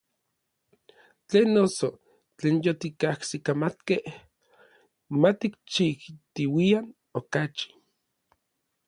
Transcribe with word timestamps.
Tlen 1.27 1.49
noso, 1.57 1.89
tlen 2.37 2.57
yotikajsikamatkej, 2.65 4.01
ma 5.19 5.29
tikchijtiuian 5.39 6.85
okachi. 7.19 7.67